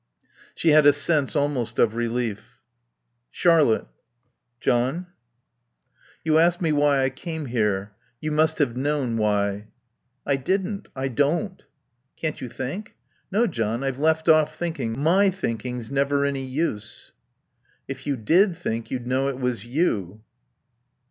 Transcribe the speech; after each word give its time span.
She 0.55 0.69
had 0.69 0.87
a 0.87 0.93
sense 0.93 1.35
almost 1.35 1.77
of 1.77 1.93
relief. 1.93 2.63
"Charlotte" 3.29 3.85
"John" 4.59 5.05
"You 6.25 6.39
asked 6.39 6.59
me 6.59 6.71
why 6.71 7.03
I 7.03 7.11
came 7.11 7.45
here. 7.45 7.91
You 8.19 8.31
must 8.31 8.57
have 8.57 8.75
known 8.75 9.15
why." 9.17 9.67
"I 10.25 10.37
didn't. 10.37 10.87
I 10.95 11.07
don't." 11.07 11.61
"Can't 12.15 12.41
you 12.41 12.49
think?" 12.49 12.95
"No, 13.31 13.45
John. 13.45 13.83
I've 13.83 13.99
left 13.99 14.27
off 14.27 14.55
thinking. 14.57 14.97
My 14.97 15.29
thinking's 15.29 15.91
never 15.91 16.25
any 16.25 16.45
use." 16.45 17.11
"If 17.87 18.07
you 18.07 18.17
did 18.17 18.57
think 18.57 18.89
you'd 18.89 19.05
know 19.05 19.27
it 19.29 19.37
was 19.39 19.65
you." 19.65 20.23